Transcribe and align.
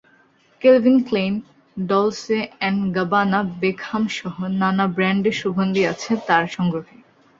Kelvin 0.61 0.97
Klein, 1.07 1.33
Dolce 1.77 2.39
and 2.51 2.81
Gabbana 2.95 3.39
বেকহামসহ 3.61 4.35
নানা 4.61 4.85
ব্র্যান্ডের 4.95 5.35
সুগন্ধি 5.41 5.81
আছে 5.91 6.11
তাঁর 6.27 6.45
সংগ্রহে। 6.55 6.97